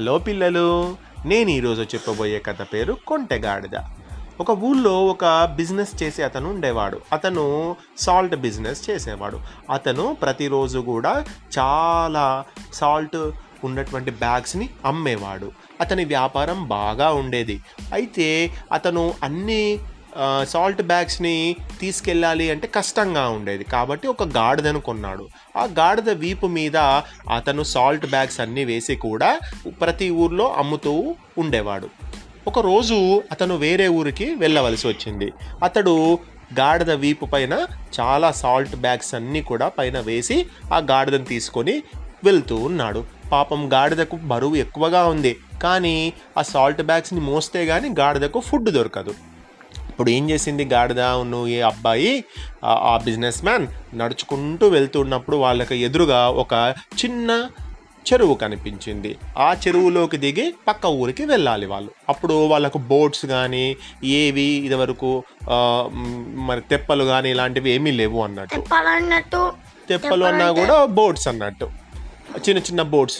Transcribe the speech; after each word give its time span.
Hello 0.00 0.18
పిల్లలు 0.18 0.96
నేను 1.26 1.50
ఈరోజు 1.50 1.82
చెప్పబోయే 1.82 2.38
కథ 2.38 2.62
పేరు 2.72 2.96
కొంటెగాడిద. 3.06 3.76
ఒక 4.40 4.50
ఊళ్ళో 4.50 5.06
ఒక 5.06 5.52
బిజినెస్ 5.56 6.02
చేసే 6.02 6.22
అతను 6.22 6.50
ఉండేవాడు. 6.50 7.00
అతను 7.12 7.76
సాల్ట్ 7.98 8.36
బిజినెస్ 8.36 8.90
చేసేవాడు. 8.90 9.40
అతను 9.70 10.16
ప్రతిరోజు 10.22 10.78
కూడా 10.78 11.24
చాలా 11.58 12.44
సాల్ట్ 12.72 13.30
ఉన్నటువంటి 13.64 14.10
బ్యాగ్స్ని 14.10 14.70
అమ్మేవాడు. 14.84 15.52
అతని 15.80 16.04
వ్యాపారం 16.04 16.68
బాగా 16.68 17.12
ఉండేది. 17.12 17.62
అయితే 17.92 18.50
అతను 18.72 19.14
అన్ని 19.22 19.78
సాల్ట్ 20.44 20.82
బ్యాగ్స్ని 20.82 21.56
తీసుకెళ్ళాలి 21.80 22.50
అంటే 22.50 22.66
కష్టంగా 22.66 23.28
ఉండేది. 23.28 23.64
కాబట్టి 23.64 24.08
ఒక 24.08 24.22
గాడిదను 24.22 24.80
కొన్నాడు. 24.80 25.28
ఆ 25.56 25.64
గాడిద 25.64 26.10
వీపు 26.10 26.46
మీద 26.46 26.76
అతను 27.36 27.62
సాల్ట్ 27.62 28.06
బ్యాగ్స్ 28.06 28.40
అన్నీ 28.40 28.64
వేసి 28.64 28.96
కూడా 28.96 29.40
ప్రతి 29.80 30.10
ఊర్లో 30.10 30.52
అమ్ముతూ 30.52 31.14
ఉండేవాడు. 31.38 31.88
ఒకరోజు 32.46 33.22
అతను 33.30 33.56
వేరే 33.56 33.88
ఊరికి 33.88 34.34
వెళ్ళవలసి 34.34 34.88
వచ్చింది. 34.88 35.32
అతడు 35.62 36.18
గాడిద 36.60 36.90
వీపు 36.90 37.26
పైన 37.26 37.66
చాలా 38.00 38.30
సాల్ట్ 38.30 38.76
బ్యాగ్స్ 38.76 39.14
అన్నీ 39.14 39.42
కూడా 39.42 39.68
పైన 39.68 40.00
వేసి 40.00 40.46
ఆ 40.74 40.78
గాడిదను 40.78 41.24
తీసుకొని 41.24 41.82
వెళ్తూ 42.24 42.56
ఉన్నాడు. 42.56 43.04
పాపం 43.32 43.72
గాడిదకు 43.72 44.16
బరువు 44.16 44.54
ఎక్కువగా 44.54 45.06
ఉంది. 45.06 45.36
కానీ 45.62 46.12
ఆ 46.38 46.42
సాల్ట్ 46.42 46.82
బ్యాగ్స్ని 46.82 47.20
మోస్తే 47.20 47.66
కానీ 47.66 47.88
గాడిదకు 47.98 48.40
ఫుడ్ 48.40 48.70
దొరకదు. 48.70 49.14
ఇప్పుడు 50.00 50.10
ఏం 50.10 50.30
చేసింది? 50.30 50.64
గాడిద 50.64 51.00
ఉన్న 51.00 51.48
ఈ 51.48 51.60
అబ్బాయి 51.60 52.24
ఆ- 52.64 53.00
బిజినెస్ 53.04 53.44
మ్యాన్ 53.44 53.66
నడుచుకుంటూ 53.94 54.68
వెళ్తున్నప్పుడు 54.68 55.36
వాళ్ళకి 55.36 55.76
ఎదురుగా 55.76 56.28
ఒక 56.28 56.74
చిన్న 57.04 57.50
చెరువు 58.12 58.34
కనిపించింది. 58.34 59.16
ఆ 59.38 59.54
చెరువులోకి 59.66 60.16
దిగి 60.16 60.54
పక్క 60.68 60.86
ఊరికి 60.86 61.24
వెళ్ళాలి 61.24 61.66
వాళ్ళు. 61.66 61.90
అప్పుడు 62.08 62.46
వాళ్ళకు 62.46 62.78
బోట్స్ 62.78 63.26
కానీ 63.26 63.76
ఏవి 64.04 64.42
ఇదివరకు 64.42 65.22
మరి 66.34 66.60
తెప్పలు 66.60 67.04
కానీ 67.04 67.30
ఇలాంటివి 67.30 67.70
ఏమీ 67.70 67.90
లేవు 67.90 68.22
అన్నట్టు. 68.22 68.60
తెప్పలు 69.88 70.24
అన్నా 70.24 70.52
కూడా 70.52 70.84
బోట్స్ 70.84 71.28
అన్నట్టు. 71.28 71.70
చిన్న 72.48 72.58
చిన్న 72.58 72.82
బోట్స్ 72.82 73.18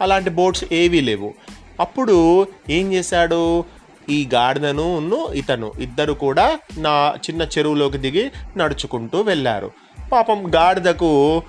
అలాంటి 0.00 0.30
బోట్స్ 0.30 0.64
ఏవీ 0.72 1.00
లేవు. 1.00 1.34
అప్పుడు 1.80 2.46
ఏం 2.70 2.92
చేశాడు? 2.92 3.64
ఈ 4.08 4.28
గాడిదను 4.34 5.32
ఇతను. 5.32 5.72
ఇద్దరు 5.80 6.12
కూడా 6.12 6.58
నా 6.78 7.14
చిన్న 7.16 7.42
చెరువులోకి 7.42 7.98
దిగి 7.98 8.30
నడుచుకుంటూ 8.56 9.20
వెళ్ళారు. 9.20 9.70
పాపం 10.12 10.54
గాడిదకు 10.54 11.42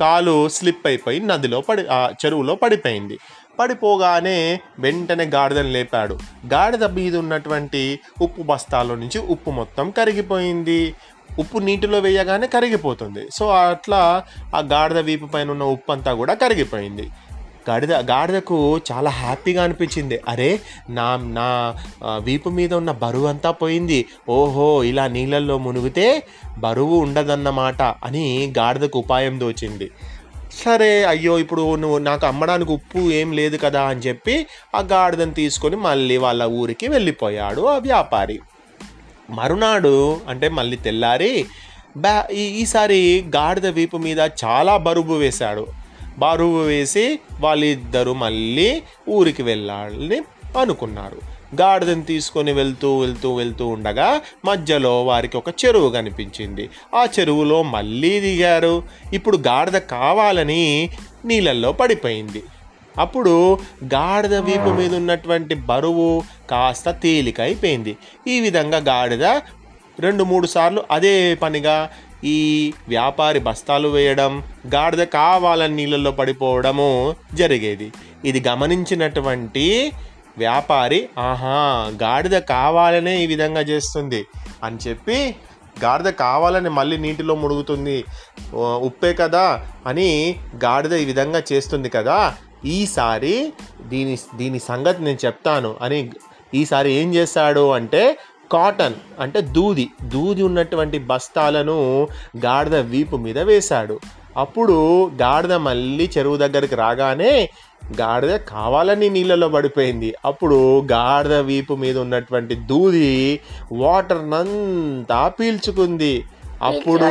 కాలు 0.00 0.48
స్లిప్ 0.48 0.86
అయిపోయి 0.86 1.20
నదిలో 1.20 1.60
పడి 1.60 1.86
ఆ 1.86 2.10
చెరువులో 2.24 2.54
పడిపోయింది. 2.54 3.18
పడిపోగానే 3.58 4.60
వెంటనే 4.78 5.24
గాడిదను 5.24 5.68
లేపాడు. 5.68 6.18
గాడిద 6.52 6.84
మీద 6.84 7.16
ఉన్నటువంటి 7.16 8.00
ఉప్పు 8.22 8.42
బస్తాలో 8.42 8.94
నుంచి 8.94 9.18
ఉప్పు 9.18 9.50
మొత్తం 9.50 9.90
కరిగిపోయింది. 9.90 10.94
ఉప్పు 11.38 11.58
నీటిలో 11.58 11.98
వేయగానే 11.98 12.46
కరిగిపోతుంది. 12.46 13.28
సో 13.34 13.48
అట్లా 13.48 14.24
ఆ 14.56 14.58
గాడిద 14.58 14.98
వీపు 14.98 15.26
పైన 15.26 15.50
ఉన్న 15.50 15.62
ఉప్పు 15.62 15.92
అంతా 15.92 16.14
కూడా 16.14 16.34
కరిగిపోయింది. 16.34 17.10
గాడిద 17.68 17.92
గాడిదకు 17.92 18.80
చాలా 18.92 19.10
హ్యాపీగా 19.10 19.64
అనిపించింది. 19.64 20.20
అరే 20.28 20.60
నా 20.90 21.16
నా 21.16 21.76
వీపు 22.18 22.48
మీద 22.48 22.74
ఉన్న 22.74 22.90
బరువు 22.90 23.26
అంతా 23.26 23.50
పోయింది. 23.50 24.06
ఓహో 24.28 24.82
ఇలా 24.82 25.06
నీళ్ళల్లో 25.06 25.58
మునిగితే 25.58 26.22
బరువు 26.58 26.96
ఉండదన్నమాట 26.96 27.82
అని 27.82 28.54
గాడిదకు 28.58 28.98
ఉపాయం 28.98 29.40
దోచింది. 29.40 29.90
సరే 30.64 31.04
అయ్యో 31.04 31.38
ఇప్పుడు 31.38 31.74
నువ్వు 31.74 31.98
నాకు 31.98 32.26
అమ్మడానికి 32.26 32.72
ఉప్పు 32.72 32.98
ఏం 32.98 33.32
లేదు 33.32 33.56
కదా 33.56 33.82
అని 33.82 34.00
చెప్పి 34.00 34.46
ఆ 34.76 34.80
గాడిదను 34.80 35.34
తీసుకొని 35.34 35.76
మళ్ళీ 35.76 36.16
వాళ్ళ 36.16 36.44
ఊరికి 36.44 36.88
వెళ్ళిపోయాడు 36.88 37.62
ఆ 37.62 37.78
వ్యాపారి. 37.78 38.40
మరునాడు 39.30 40.20
అంటే 40.28 40.48
మళ్ళీ 40.48 40.76
తెల్లారి 40.76 41.46
బ్యా 41.96 42.26
ఈసారి 42.32 43.24
గాడిద 43.36 43.66
వీపు 43.66 43.96
మీద 43.96 44.18
చాలా 44.44 44.76
బరువు 44.76 45.14
వేశాడు. 45.14 45.66
బరువు 46.18 46.62
వేసి 46.62 47.18
వాళ్ళిద్దరూ 47.40 48.12
మళ్ళీ 48.12 48.82
ఊరికి 49.08 49.42
వెళ్ళాలని 49.42 50.20
అనుకున్నారు. 50.60 51.36
గాడిదని 51.60 52.02
తీసుకొని 52.02 52.52
వెళ్తూ 52.52 52.98
వెళ్తూ 52.98 53.34
వెళ్తూ 53.34 53.66
ఉండగా 53.68 54.20
మధ్యలో 54.44 55.04
వారికి 55.04 55.36
ఒక 55.36 55.48
చెరువు 55.48 55.90
కనిపించింది. 55.90 56.70
ఆ 56.94 57.06
చెరువులో 57.20 57.62
మళ్ళీ 57.62 58.20
దిగారు. 58.20 58.82
ఇప్పుడు 59.12 59.36
గాడిద 59.36 59.72
కావాలని 59.72 60.90
నీళ్ళల్లో 61.24 61.72
పడిపోయింది. 61.72 62.42
అప్పుడు 62.98 63.58
గాడిద 63.84 64.34
వీపు 64.34 64.68
మీద 64.68 64.94
ఉన్నటువంటి 64.94 65.54
బరువు 65.54 66.22
కాస్త 66.50 66.90
తేలిక 66.90 67.40
అయిపోయింది 67.40 67.96
ఈ 68.28 68.40
విధంగా 68.40 68.78
గాడిద 68.78 69.24
రెండు 70.00 70.24
మూడు 70.24 70.46
సార్లు 70.46 70.82
అదే 70.90 71.34
పనిగా 71.34 71.90
ఈ 72.26 72.36
వ్యాపారి 72.88 73.38
బస్తాలు 73.38 73.88
వేయడం 73.88 74.32
గాడిద 74.74 75.02
కావాలని 75.14 75.76
నీళ్ళల్లో 75.76 76.12
పడిపోవడము 76.12 76.90
జరిగేది. 77.34 77.88
ఇది 78.24 78.40
గమనించినటువంటి 78.48 79.66
వ్యాపారి 80.38 81.00
ఆహా 81.18 81.58
గాడిద 82.02 82.36
కావాలనే 82.48 83.14
ఈ 83.22 83.26
విధంగా 83.26 83.60
చేస్తుంది 83.60 84.20
అని 84.62 84.78
చెప్పి 84.86 85.18
గాడిద 85.84 86.08
కావాలని 86.18 86.70
మళ్ళీ 86.70 86.96
నీటిలో 86.96 87.34
ముడుగుతుంది 87.34 87.96
ఉప్పే 88.88 89.12
కదా 89.12 89.46
అని 89.86 90.10
గాడిద 90.64 90.94
ఈ 90.94 91.04
విధంగా 91.04 91.42
చేస్తుంది 91.52 91.88
కదా 91.88 92.18
ఈసారి 92.64 93.34
దీని 93.88 94.14
దీని 94.36 94.58
సంగతి 94.68 95.00
నేను 95.04 95.20
చెప్తాను 95.26 95.70
అని 95.82 95.98
ఈసారి 96.54 96.90
ఏం 96.92 97.08
చేస్తాడు 97.14 97.64
అంటే 97.72 98.02
కాటన్ 98.52 98.94
అంటే 99.20 99.40
దూది. 99.40 99.90
దూది 100.02 100.42
ఉన్నటువంటి 100.42 100.98
బస్తాలను 100.98 102.08
గాడిద 102.44 102.76
వీపు 102.76 103.16
మీద 103.16 103.38
వేశాడు. 103.38 104.00
అప్పుడు 104.36 105.06
గాడిద 105.06 105.52
మళ్ళీ 105.52 106.10
చెరువు 106.18 106.36
దగ్గరికి 106.36 106.74
రాగానే 106.74 107.50
గాడిద 108.00 108.36
కావాలని 108.36 109.08
నీళ్ళలో 109.08 109.48
పడిపోయింది. 109.48 110.14
అప్పుడు 110.24 110.80
గాడిద 110.92 111.34
వీపు 111.34 111.74
మీద 111.74 111.98
ఉన్నటువంటి 111.98 112.54
దూది 112.54 113.40
వాటర్ 113.72 114.30
నంతా 114.30 115.28
పీల్చుకుంది. 115.28 116.24
అప్పుడు 116.62 117.04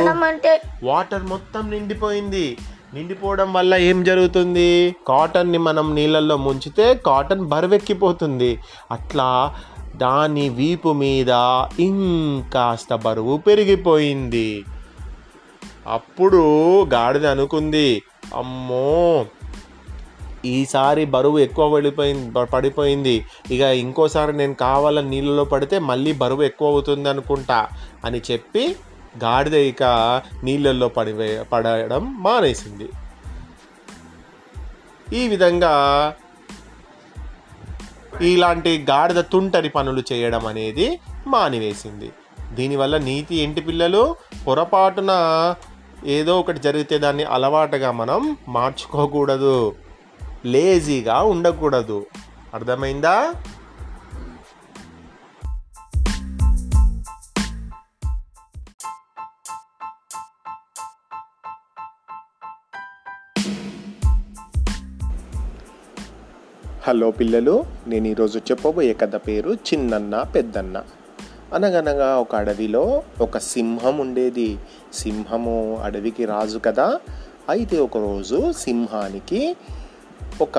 వాటర్ 0.82 1.22
మొత్తం 1.22 1.70
నిండిపోయింది. 1.70 2.58
నిండిపోవడం 2.94 3.52
వల్ల 3.52 3.74
ఏం 3.74 4.04
జరుగుతుంది? 4.04 4.96
కాటన్ని 5.08 5.58
మనం 5.58 5.94
నీళ్ళల్లో 5.94 6.36
ముంచితే 6.36 6.94
కాటన్ 6.94 7.40
బరువెక్కిపోతుంది. 7.40 8.58
అట్లా 8.92 9.54
దాని 9.96 10.48
వీపు 10.48 10.92
మీద 10.92 11.30
ఇంకాస్త 11.80 12.94
బరువు 12.94 13.36
పెరిగిపోయింది. 13.36 14.64
అప్పుడు 15.86 16.42
గాడిద 16.84 17.26
అనుకుంది 17.26 18.02
అమ్మో! 18.34 19.26
ఈసారి 20.44 21.04
బరువు 21.04 21.38
ఎక్కువ 21.38 21.74
పడిపోయింది 21.74 22.46
పడిపోయింది. 22.46 23.24
ఇక 23.50 23.60
ఇంకోసారి 23.60 24.32
నేను 24.32 24.54
కావాలని 24.54 25.10
నీళ్ళలో 25.10 25.44
పడితే 25.44 25.78
మళ్ళీ 25.78 26.12
బరువు 26.12 26.42
ఎక్కువ 26.42 26.68
అవుతుంది 26.68 27.08
అనుకుంటా 27.08 27.68
అని 28.04 28.22
చెప్పి 28.30 28.76
గాడిద 29.24 29.54
ఇక 29.54 29.82
నీళ్ళల్లో 30.44 30.88
పడి 30.88 31.12
పడడం 31.52 32.22
మానేసింది. 32.22 32.88
ఈ 35.12 35.28
విధంగా 35.28 35.74
ఇలాంటి 38.22 38.86
గాడిద 38.90 39.16
తుంటరి 39.16 39.68
పనులు 39.68 40.02
చేయడం 40.12 40.46
అనేది 40.46 41.00
మానివేసింది. 41.26 42.12
దీనివల్ల 42.52 42.96
నీతి 42.96 43.36
ఇంటి 43.36 43.60
పిల్లలు? 43.60 44.16
పొరపాటున 44.46 45.54
ఏదో 46.06 46.40
ఒకటి 46.40 46.60
జరిగితే 46.60 46.98
దాన్ని 46.98 47.24
అలవాటుగా 47.24 47.90
మనం 47.90 48.36
మార్చుకోకూడదు. 48.48 49.74
లేజీగా 50.44 51.22
ఉండకూడదు. 51.22 52.06
అర్థమైందా? 52.54 53.34
హలో 66.86 67.10
పిల్లలు 67.10 67.64
నేను 67.86 68.06
ఈరోజు 68.06 68.38
చెప్పబోయే 68.38 68.94
కథ 68.94 69.16
పేరు 69.16 69.54
చిన్నన్న 69.54 70.22
పెద్దన్న. 70.22 70.82
అనగనగా 71.54 72.18
ఒక 72.18 72.34
అడవిలో 72.34 73.02
ఒక 73.20 73.38
సింహం 73.38 73.98
ఉండేది. 73.98 74.58
సింహము 74.94 75.78
అడవికి 75.82 76.24
రాజు 76.24 76.58
కదా. 76.58 77.00
అయితే 77.48 77.78
ఒకరోజు 77.78 78.52
సింహానికి 78.52 79.56
ఒక 80.40 80.58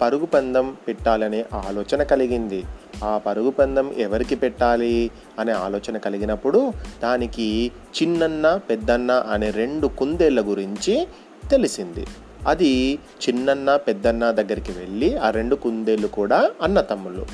పరుగు 0.00 0.26
పందెం 0.26 0.76
పెట్టాలనే 0.88 1.44
ఆలోచన 1.54 2.02
కలిగింది. 2.02 2.64
ఆ 3.04 3.18
పరుగు 3.18 3.50
పందెం 3.50 3.94
ఎవరికి 3.98 4.36
పెట్టాలి 4.36 5.10
అనే 5.38 5.52
ఆలోచన 5.52 5.96
కలిగినప్పుడు 5.96 6.72
దానికి 7.02 7.72
చిన్నన్న 8.02 8.56
పెద్దన్న 8.56 9.12
అనే 9.12 9.50
రెండు 9.50 9.86
కుందేళ్ళ 9.86 10.48
గురించి 10.48 11.06
తెలిసింది. 11.50 12.06
అది 12.46 12.94
చిన్నన్న 12.94 13.76
పెద్దన్న 13.76 14.30
దగ్గరికి 14.30 14.72
వెళ్ళి 14.72 15.16
ఆ 15.16 15.30
రెండు 15.30 15.54
కుందేళ్ళు 15.54 16.06
కూడా 16.06 16.50
అన్నతమ్ములు. 16.62 17.26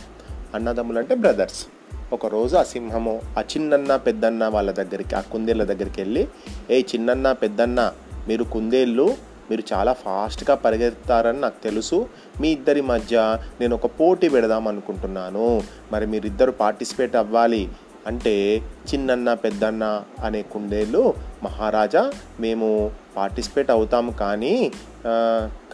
అన్నదమ్ములు 0.55 0.99
అంటే 0.99 1.15
బ్రదర్స్ 1.15 1.67
ఒకరోజు 2.13 2.57
ఆ 2.57 2.63
సింహము 2.63 3.23
ఆ 3.39 3.41
చిన్నన్న 3.41 3.97
పెద్దన్న 3.97 4.47
వాళ్ళ 4.47 4.71
దగ్గరికి 4.71 5.15
ఆ 5.15 5.21
కుందేళ్ళ 5.21 5.65
దగ్గరికి 5.65 6.01
వెళ్ళి 6.01 6.29
ఏ 6.71 6.81
చిన్నన్న 6.81 7.33
పెద్దన్న 7.33 7.93
మీరు 8.29 8.45
కుందేళ్ళు 8.45 9.33
మీరు 9.51 9.63
చాలా 9.73 9.93
ఫాస్ట్గా 9.93 10.57
పరిగెత్తారని 10.57 11.41
నాకు 11.41 11.63
తెలుసు. 11.63 12.09
మీ 12.41 12.49
ఇద్దరి 12.49 12.81
మధ్య 12.81 13.39
నేను 13.61 13.75
ఒక 13.75 13.87
పోటీ 13.87 14.29
పెడదాం 14.29 14.69
అనుకుంటున్నాను. 14.69 15.63
మరి 15.93 16.07
మీరిద్దరు 16.07 16.51
పార్టిసిపేట్ 16.51 17.17
అవ్వాలి. 17.17 17.69
అంటే 18.07 18.63
చిన్నన్న 18.95 19.35
పెద్దన్న 19.35 20.03
అనే 20.25 20.43
కుందేళ్ళు 20.43 21.15
మహారాజా 21.43 22.13
మేము 22.41 22.91
పార్టిసిపేట్ 23.17 23.71
అవుతాము 23.71 24.13
కానీ 24.13 24.73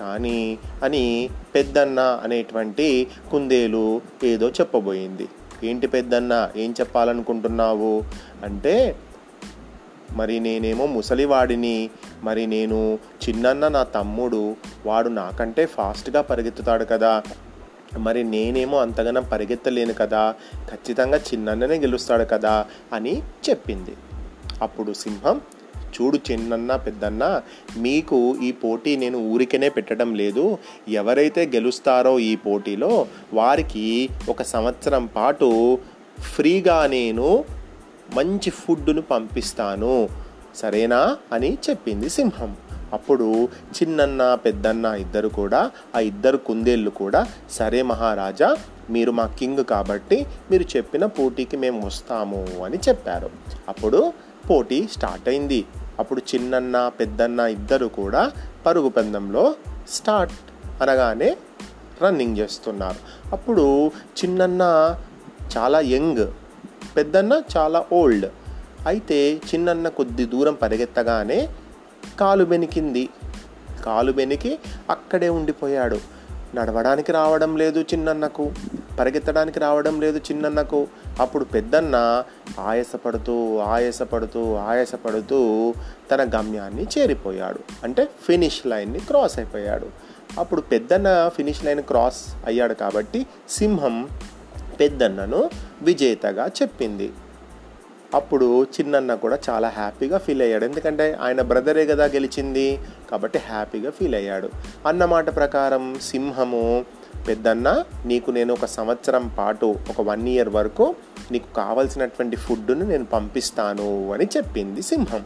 కానీ 0.01 0.59
అని 0.83 1.31
పెద్దన్న 1.55 2.01
అనేటువంటి 2.01 3.07
కుందేలు 3.31 4.01
ఏదో 4.25 4.49
చెప్పబోయింది. 4.51 5.29
ఏంటి 5.65 5.87
పెద్దన్న? 5.87 6.51
ఏం 6.57 6.75
చెప్పాలనుకుంటున్నావు? 6.81 8.05
అంటే 8.43 8.97
మరి 10.13 10.41
నేనేమో 10.41 10.87
ముసలివాడిని 10.87 11.91
మరి 12.23 12.47
నేను 12.47 12.99
చిన్నన్న 13.29 13.69
నా 13.69 13.83
తమ్ముడు 13.83 14.57
వాడు 14.87 15.09
నాకంటే 15.09 15.67
ఫాస్ట్గా 15.67 16.21
పరిగెత్తుతాడు 16.21 16.85
కదా. 16.85 17.23
మరి 17.99 18.25
నేనేమో 18.25 18.79
అంతగానం 18.79 19.25
పరిగెత్తలేను 19.33 19.95
కదా. 19.95 20.35
ఖచ్చితంగా 20.71 21.19
చిన్నన్ననే 21.19 21.77
గెలుస్తాడు 21.79 22.25
కదా 22.25 22.67
అని 22.93 23.23
చెప్పింది. 23.51 23.97
అప్పుడు 24.63 24.93
సింహం 24.93 25.41
చూడు 25.95 26.19
చిన్నన్న 26.31 26.77
పెద్దన్న 26.77 27.43
మీకు 27.77 28.37
ఈ 28.43 28.53
పోటీ 28.53 28.97
నేను 28.97 29.19
ఊరికనే 29.19 29.69
పెట్టడం 29.69 30.15
లేదు. 30.15 30.59
ఎవరైతే 30.89 31.47
గెలుస్తారో 31.47 32.19
ఈ 32.19 32.37
పోటీలో 32.37 33.07
వారికి 33.35 34.09
ఒక 34.29 34.43
సంవత్సరం 34.43 35.07
పాటు 35.07 35.79
ఫ్రీగా 36.19 36.87
నేను 36.87 37.45
మంచి 38.15 38.51
ఫుడ్ను 38.51 39.03
పంపిస్తాను. 39.03 40.09
సరేనా 40.55 41.17
అని 41.33 41.59
చెప్పింది 41.71 42.09
సింహం. 42.09 42.57
అప్పుడు 42.93 43.45
చిన్నన్న 43.47 44.35
పెద్దన్న 44.35 44.85
ఇద్దరు 44.85 45.29
కూడా 45.29 45.71
ఆ 45.97 46.01
ఇద్దరు 46.01 46.37
కుందేళ్ళు 46.37 46.91
కూడా 46.91 47.27
సరే 47.51 47.83
మహారాజా 47.83 48.57
మీరు 48.91 49.11
మా 49.11 49.27
కింగ్ 49.27 49.65
కాబట్టి 49.65 50.27
మీరు 50.51 50.63
చెప్పిన 50.63 51.07
పోటీకి 51.07 51.57
మేము 51.57 51.87
వస్తాము 51.87 52.65
అని 52.65 52.79
చెప్పారు. 52.89 53.31
అప్పుడు 53.69 54.13
పోటీ 54.51 54.89
స్టార్ట్ 54.93 55.29
అయింది. 55.29 55.65
అప్పుడు 55.99 56.23
చిన్నన్న 56.35 56.89
పెద్దన్న 56.89 57.41
ఇద్దరు 57.41 57.87
కూడా 57.87 58.33
పరుగు 58.67 58.89
పందెంలో 58.89 59.55
స్టార్ట్ 59.89 60.33
అనగానే 60.83 61.37
రన్నింగ్ 62.03 62.39
చేస్తున్నారు. 62.39 62.99
అప్పుడు 63.33 63.89
చిన్నన్న 63.89 64.97
చాలా 65.57 65.81
యంగ్ 65.81 66.27
పెద్దన్న 66.97 67.43
చాలా 67.57 67.85
ఓల్డ్. 67.93 68.27
అయితే 68.87 69.35
చిన్నన్న 69.35 69.89
కొద్ది 69.89 70.25
దూరం 70.25 70.55
పరిగెత్తగానే 70.55 71.49
కాలు 72.21 72.45
బెనికింది. 72.45 73.09
కాలు 73.85 74.13
బెనికి 74.13 74.59
అక్కడే 74.91 75.29
ఉండిపోయాడు. 75.29 75.99
నడవడానికి 76.55 77.13
రావడం 77.13 77.57
లేదు 77.57 77.81
చిన్నన్నకు. 77.81 78.53
పరిగెత్తడానికి 78.99 79.59
రావడం 79.59 80.01
లేదు 80.01 80.19
చిన్నన్నకు. 80.19 80.87
అప్పుడు 81.21 81.45
పెద్దన్న 81.45 82.25
ఆయాసపడుతూ 82.59 83.59
ఆయాసపడుతూ 83.59 84.55
ఆయాసపడుతూ 84.55 85.75
తన 86.11 86.31
గమ్యాన్ని 86.39 86.87
చేరిపోయాడు. 86.99 87.59
అంటే 87.85 88.05
ఫినిష్ 88.05 88.67
లైన్ని 88.67 88.99
క్రాస్ 88.99 89.39
అయిపోయాడు. 89.39 89.87
అప్పుడు 90.39 90.61
పెద్దన్న 90.61 91.31
ఫినిష్ 91.37 91.65
లైన్ 91.65 91.81
క్రాస్ 91.81 92.25
అయ్యాడు 92.47 92.75
కాబట్టి 92.75 93.27
సింహం 93.49 94.09
పెద్దన్నను 94.81 95.51
విజేతగా 95.83 96.47
చెప్పింది. 96.47 97.13
అప్పుడు 98.15 98.65
చిన్నన్న 98.65 99.15
కూడా 99.15 99.39
చాలా 99.51 99.69
హ్యాపీగా 99.69 100.19
ఫీల్ 100.19 100.43
అయ్యాడు. 100.43 100.65
ఎందుకంటే 100.65 101.19
ఆయన 101.21 101.43
బ్రదరే 101.43 101.87
కదా 101.87 102.05
గెలిచింది 102.05 102.79
కాబట్టి 103.11 103.39
హ్యాపీగా 103.39 103.91
ఫీల్ 103.91 104.15
అయ్యాడు. 104.15 104.51
అన్నమాట 104.87 105.37
ప్రకారం 105.37 105.99
సింహము 106.03 106.85
పెద్దన్న 107.29 107.85
నీకు 108.07 108.31
నేను 108.31 108.53
ఒక 108.55 108.65
సంవత్సరం 108.65 109.31
పాటు 109.39 109.75
ఒక 109.91 110.01
వన్ 110.01 110.29
ఇయర్ 110.29 110.49
వరకు 110.49 110.95
నీకు 111.33 111.55
కావలసినటువంటి 111.55 112.37
ఫుడ్ను 112.37 112.87
నేను 112.87 113.05
పంపిస్తాను 113.05 114.13
అని 114.13 114.29
చెప్పింది 114.37 114.83
సింహం. 114.83 115.25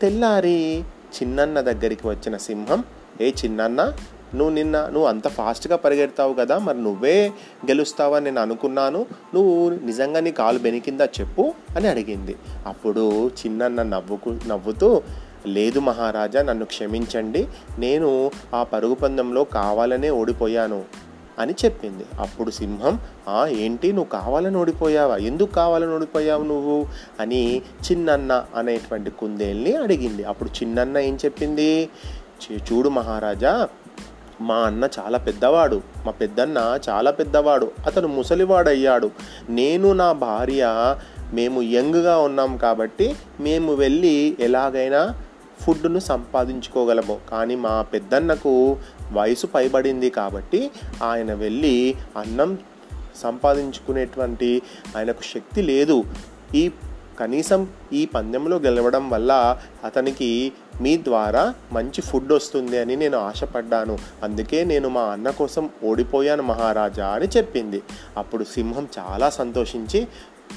తెల్లారి 0.00 0.84
చిన్నన్న 1.16 1.60
దగ్గరికి 1.60 2.08
వచ్చిన 2.08 2.36
సింహం 2.36 2.84
ఏ 3.20 3.32
చిన్నన్న 3.44 3.92
నువ్వు 4.34 4.54
నిన్న 4.54 4.86
నువ్వు 4.86 5.08
అంత 5.08 5.28
ఫాస్ట్గా 5.28 5.76
పరిగెడతావు 5.76 6.34
కదా 6.34 6.58
మరి 6.58 6.82
నువ్వే 6.82 7.28
గెలుస్తావని 7.66 8.24
నేను 8.24 8.40
అనుకున్నాను. 8.40 9.06
నువ్వు 9.34 9.68
నిజంగా 9.70 10.20
నీ 10.20 10.32
కాలు 10.32 10.58
బెనికిందా 10.58 11.04
చెప్పు 11.04 11.54
అని 11.76 11.88
అడిగింది. 11.88 12.36
అప్పుడు 12.66 13.28
చిన్నన్న 13.28 13.82
నవ్వుకు 13.82 14.38
నవ్వుతూ 14.46 15.02
లేదు 15.46 15.78
మహారాజా 15.80 16.42
నన్ను 16.42 16.64
క్షమించండి. 16.64 17.48
నేను 17.78 18.30
ఆ 18.54 18.62
పరుగు 18.62 18.94
పందెంలో 18.94 19.44
కావాలనే 19.44 20.10
ఓడిపోయాను 20.10 20.84
అని 21.38 21.54
చెప్పింది. 21.64 22.04
అప్పుడు 22.20 22.50
సింహం 22.50 23.00
"ఆ, 23.28 23.46
ఏంటి? 23.46 23.92
నువ్వు 23.92 24.10
కావాలని 24.10 24.56
ఓడిపోయావా? 24.56 25.16
ఎందుకు 25.16 25.52
కావాలని 25.52 25.94
ఓడిపోయావు 25.94 26.44
నువ్వు? 26.44 26.86
అని 27.20 27.58
చిన్నన్న 27.58 28.44
అనేటువంటి 28.56 29.10
కుందేల్ని 29.10 29.76
అడిగింది. 29.76 30.24
అప్పుడు 30.24 30.50
చిన్నన్న 30.50 30.98
ఏం 30.98 31.18
చెప్పింది? 31.24 31.88
చూడు 32.54 32.88
మహారాజా 32.88 33.68
మా 34.40 34.56
అన్న 34.56 34.88
చాలా 34.98 35.18
పెద్దవాడు. 35.18 35.82
మా 36.06 36.12
పెద్దన్న 36.12 36.78
చాలా 36.88 37.10
పెద్దవాడు. 37.10 37.70
అతను 37.86 38.08
ముసలివాడయ్యాడు. 38.08 39.10
నేను 39.48 39.92
నా 39.92 40.12
భార్య 40.12 40.96
మేము 41.32 41.62
యంగ్గా 41.62 42.18
ఉన్నాం 42.18 42.56
కాబట్టి 42.56 43.16
మేము 43.40 43.74
వెళ్ళి 43.74 44.36
ఎలాగైనా 44.40 45.14
ఫుడ్ను 45.60 45.98
సంపాదించుకోగలము. 45.98 47.18
కానీ 47.30 47.54
మా 47.54 47.82
పెద్దన్నకు 47.82 48.76
వయసు 49.12 49.46
పైబడింది 49.46 50.10
కాబట్టి 50.10 50.70
ఆయన 51.02 51.34
వెళ్ళి 51.34 51.94
అన్నం 52.16 52.58
సంపాదించుకునేటువంటి 53.16 54.62
ఆయనకు 54.96 55.22
శక్తి 55.22 55.62
లేదు. 55.62 56.04
ఈ 56.54 56.70
కనీసం 57.20 57.68
ఈ 57.92 58.06
పందెంలో 58.06 58.56
గెలవడం 58.56 59.10
వల్ల 59.10 59.58
అతనికి 59.84 60.52
మీ 60.80 60.96
ద్వారా 60.96 61.54
మంచి 61.72 62.00
ఫుడ్ 62.00 62.32
వస్తుంది 62.32 62.78
అని 62.78 62.96
నేను 62.96 63.18
ఆశపడ్డాను. 63.18 63.98
అందుకే 64.22 64.64
నేను 64.64 64.88
మా 64.88 65.00
అన్న 65.00 65.30
కోసం 65.30 65.70
ఓడిపోయాను 65.84 66.42
మహారాజా 66.42 67.06
అని 67.06 67.26
చెప్పింది. 67.26 67.82
అప్పుడు 68.16 68.44
సింహం 68.44 68.88
చాలా 68.98 69.30
సంతోషించి 69.30 70.08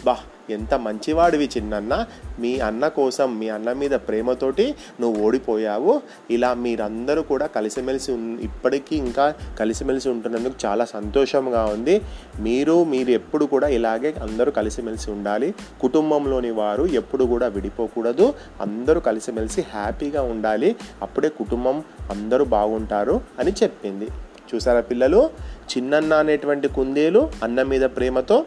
బా 0.06 0.18
ఎంత 0.50 0.74
మంచివాడివి 0.74 1.50
చిన్నన్న. 1.58 2.06
మీ 2.40 2.60
అన్న 2.60 2.88
కోసం 2.88 3.40
మీ 3.40 3.50
అన్న 3.50 3.74
మీద 3.74 3.92
ప్రేమతోటి 3.92 4.76
నువ్వు 5.02 5.24
ఓడిపోయావు. 5.24 6.02
ఇలా 6.32 6.54
మీరందరూ 6.54 7.22
కూడా 7.22 7.46
కలిసిమెలిసి 7.46 8.12
ఇప్పటికీ 8.42 8.96
ఇంకా 8.96 9.34
కలిసిమెలిసి 9.60 10.10
ఉంటున్నందుకు 10.10 10.54
చాలా 10.66 10.86
సంతోషంగా 10.86 11.66
ఉంది. 11.66 12.02
మీరు 12.40 12.84
మీరు 12.84 13.10
ఎప్పుడు 13.10 13.46
కూడా 13.46 13.68
ఇలాగే 13.68 14.16
అందరూ 14.22 14.52
కలిసిమెలిసి 14.52 15.12
ఉండాలి. 15.12 15.56
కుటుంబంలోని 15.82 16.52
వారు 16.52 16.86
ఎప్పుడు 16.86 17.24
కూడా 17.24 17.48
విడిపోకూడదు. 17.48 18.34
అందరూ 18.62 19.00
కలిసిమెలిసి 19.00 19.62
హ్యాపీగా 19.62 20.22
ఉండాలి. 20.22 20.76
అప్పుడే 21.02 21.30
కుటుంబం 21.30 21.84
అందరూ 22.10 22.46
బాగుంటారు 22.46 23.22
అని 23.40 23.52
చెప్పింది. 23.64 24.08
చూసారా 24.56 24.82
పిల్లలు? 24.82 25.30
చిన్నన్న 25.78 26.14
అనేటువంటి 26.14 26.68
కుందేలు 26.68 27.32
అన్న 27.44 27.64
మీద 27.64 27.82
ప్రేమతో 27.82 28.46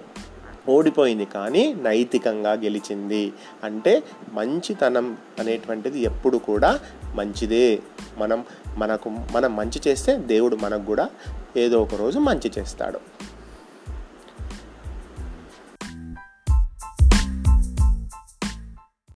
ఓడిపోయింది 0.69 1.25
కానీ 1.25 1.73
నైతికంగా 1.73 2.53
గెలిచింది. 2.53 3.33
అంటే 3.65 4.03
మంచితనం 4.33 5.17
అనేటువంటిది 5.39 6.01
ఎప్పుడు 6.01 6.37
కూడా 6.37 6.81
మంచిదే. 7.15 7.79
మనం 8.19 8.45
మనకు 8.79 9.09
మనం 9.09 9.57
మంచి 9.57 9.81
చేస్తే 9.87 10.17
దేవుడు 10.17 10.57
మనకు 10.57 10.85
కూడా 10.85 11.11
ఏదో 11.57 11.83
ఒక 11.83 11.95
రోజు 11.95 12.19
మంచి 12.19 12.53
చేస్తాడు. 12.59 13.01